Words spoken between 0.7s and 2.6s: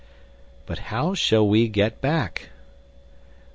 how shall we get back?"